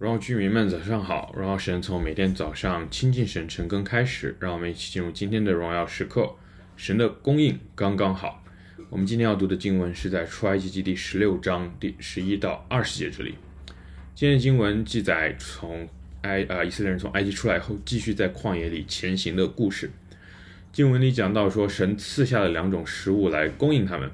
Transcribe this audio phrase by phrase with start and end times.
[0.00, 1.30] 荣耀居民们，早上好！
[1.36, 6.36] 荣耀神从每天早上亲近神、晨更开始，让我们一起进入今天的荣耀时刻。
[6.74, 8.42] 神的供应刚刚好。
[8.88, 13.34] 我们今天要读的经文是在出埃及记第十六章第十一到二十节这里。
[14.14, 15.86] 今天的经文记载从
[16.22, 19.90] 埃呃以色列人从埃及出来后，继续在旷野里前行的故事。
[20.72, 24.10] 经文里讲到说，神赐下了两种食物来供应他们，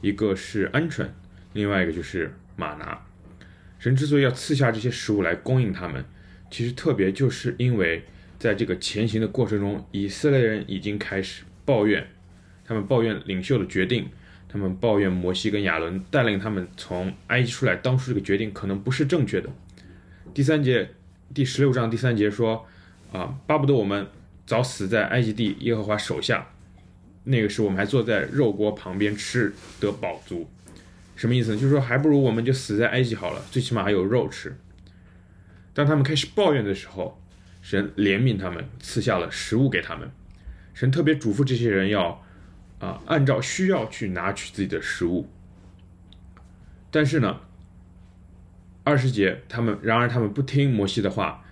[0.00, 1.06] 一个是鹌鹑，
[1.52, 3.06] 另外一个就是吗哪。
[3.80, 6.04] 神之所以要赐下这些食物来供应他们，
[6.50, 8.04] 其实特别就是因为
[8.38, 12.06] 在这个前行的过程中，以色列人已经开始抱怨，
[12.62, 14.10] 他们抱怨领袖的决定，
[14.46, 19.48] 他们抱怨摩西跟亚伦带领他们从埃及出来，当初这个决定可能不是正确的。
[20.34, 20.90] 第三节，
[21.32, 22.66] 第十六章第三节说，
[23.10, 24.06] 啊，巴不得我们
[24.44, 26.46] 早死在埃及地耶和华手下，
[27.24, 30.46] 那个时候我们还坐在肉锅旁边吃得饱足。
[31.20, 31.56] 什么意思呢？
[31.60, 34.56] 就是说，还不如我们就死在埃及好了，最起码还有肉吃。
[35.74, 37.22] 当他们开始抱怨的时候，
[37.60, 40.10] 神怜悯他们，赐下了食物给他们。
[40.72, 42.24] 神特别嘱咐这些人要
[42.78, 45.28] 啊，按照需要去拿取自己的食物。
[46.90, 47.40] 但是呢，
[48.82, 51.44] 二十节他们，然而他们不听摩西的话，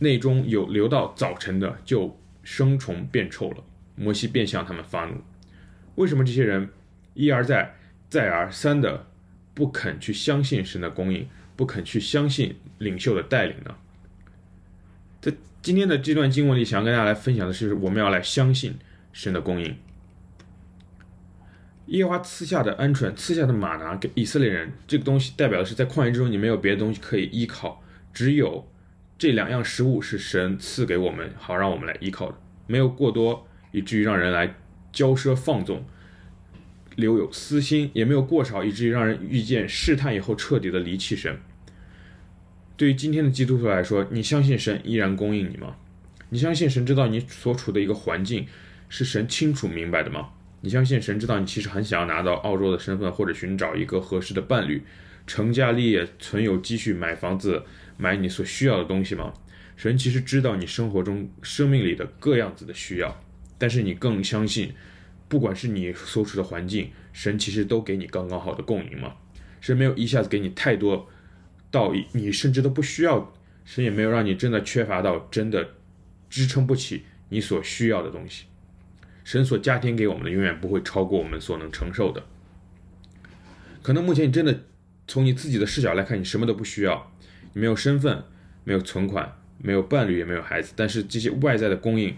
[0.00, 3.62] 内中有留到早晨的，就生虫变臭了。
[3.94, 5.22] 摩西便向他们发怒。
[5.94, 6.70] 为什么这些人
[7.14, 7.76] 一而再？
[8.10, 9.06] 再而三的
[9.54, 13.76] 不肯去相信神的供应，不肯去相信领袖的带领呢？
[15.20, 18.76] 在今天的这段经文里，想要跟大家来分享的是，我们要来相信
[19.12, 19.76] 神的供应。
[21.86, 27.82] 耶和华赐下的鹌鹑，赐下的吗哪给以色列人，这个东西代表的是在旷野之中，你没有别的东西可以依靠，
[28.12, 28.66] 只有
[29.16, 34.54] 这两样食物是神赐给我们，好让我们来依靠的，没有过多，以至于让人来
[34.92, 35.84] 骄奢放纵。
[36.96, 41.38] 留有私心，也没有过少，以至于让人遇见试探以后彻底的离弃神。
[42.76, 45.76] 对于今天的基督徒来说，你相信神依然供应你吗？
[46.30, 48.46] 你相信神知道你所处的一个环境
[48.88, 50.30] 是神清楚明白的吗？
[50.60, 54.82] 你相信神知道你其实很想要拿到澳洲的身份，或者寻找一个合适的伴侣，
[55.26, 57.62] 成家立业，存有积蓄，买房子，
[57.96, 59.32] 买你所需要的东西吗？
[59.76, 63.22] 神其实知道你生活中生命里的各样子的需要，
[63.58, 64.72] 但是你更相信。
[65.28, 69.14] 不管是你所处的环境，神其实都给你刚刚好的供应嘛。
[69.60, 71.08] 神没有一下子给你太多，
[71.70, 73.32] 到你甚至都不需要。
[73.64, 75.66] 神也没有让你真的缺乏到真的
[76.28, 78.44] 支撑不起你所需要的东西。
[79.24, 82.22] 神所加添给我们的永远不会超过我们所能承受的。
[83.82, 84.64] 可能目前你真的
[85.08, 87.10] 从你自己的视角来看，你什么都不需要，
[87.54, 88.22] 你没有身份，
[88.64, 90.74] 没有存款，没有伴侣，也没有孩子。
[90.76, 92.14] 但是这些外在的供应，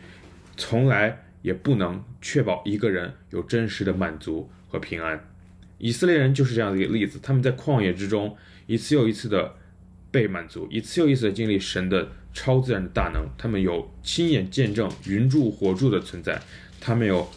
[0.56, 1.22] 从来。
[1.46, 5.28] 也不能确保一个人有真实的满足和平安。
[5.78, 8.36] 以色列人就是这样的一个例子，他们在旷野之中
[8.66, 9.54] 一次又一次的
[10.10, 13.24] 被满足，一次又一次的经历神的超自然的大能。
[13.38, 16.42] 他们有亲眼见证云柱火柱的存在，
[16.80, 17.30] 他们有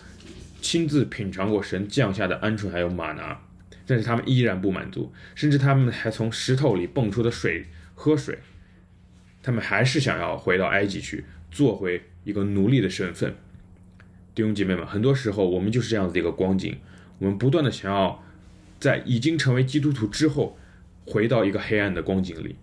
[0.59, 3.39] 亲自品尝过神降下的鹌鹑还有玛拿，
[3.85, 8.39] 但是他们依然不满足，甚至他们还从石头里蹦出的水喝水，
[9.43, 13.35] 他们还是想要回到埃及去做回一个奴隶的身份。
[14.39, 16.77] 弟兄姐妹们，很多时候我们就是这样子的一个光景，
[17.17, 18.23] 我们不断的想要
[18.79, 20.57] 在已经成为基督徒之后，
[21.05, 22.55] 回到一个黑暗的光景里。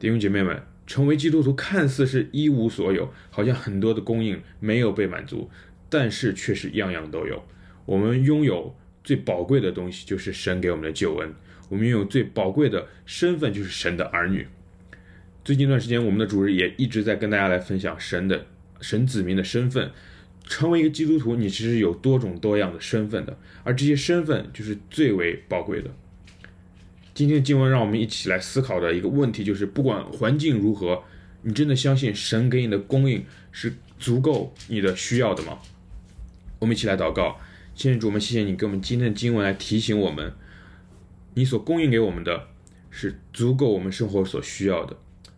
[0.00, 5.48] 弟兄姐妹们，成为基督徒看似是一无所有，好像很多的供应没有被满足，
[5.88, 7.40] 但是却是样样都有。
[7.86, 8.74] 我们拥有
[9.04, 11.30] 最宝贵的东西，就是神给我们的救恩；
[11.68, 14.48] 我们拥有最宝贵的身份，就是神的儿女。
[15.44, 18.46] 最近一段时间，我们的主日也一直在跟大家来分享神的
[18.80, 19.92] 神子民的身份。
[20.50, 25.88] 成为一个基督徒，你其实有多种多样的身份的，而这些身份就是最为宝贵的。
[27.14, 31.04] 今天的经文让我们一起来思考的一个问题就是：不管环境如何，
[31.42, 35.60] 你真的相信神给你的供应是足够你的需要的吗？
[36.58, 37.38] 我们一起来祷告，
[37.76, 40.32] 亲爱的主，我们谢谢你给我们今天的经文来提醒我们，
[41.34, 42.48] 你所供应给我们的
[42.90, 44.96] 是足够我们生活所需要的。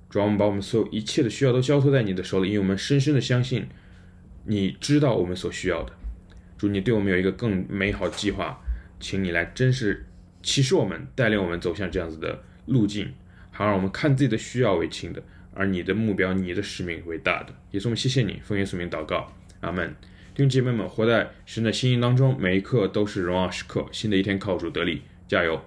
[0.08, 3.66] 主要我们把我们所有一切的需要都交托在你的手里，因为我们深深的相信。
[4.44, 5.92] 你知道我们所需要的，
[6.58, 8.60] 主，你对我们有一个更美好的计划，
[8.98, 10.06] 请你来真实
[10.42, 13.12] 启示我们，带领我们走向这样子的路径，
[13.50, 15.22] 好让我们看自己的需要为轻的，
[15.54, 17.54] 而你的目标、你的使命为大的。
[17.70, 19.94] 也是我们谢谢你，奉耶稣名祷告，阿门。
[20.34, 23.86] 弟兄姐妹们，活在神的心意当中，每一刻都是荣耀时刻。
[23.92, 25.62] 新的一天靠主得力，加油。